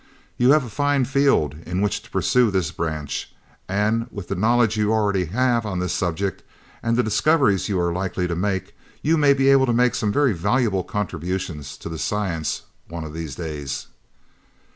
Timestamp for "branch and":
2.71-4.07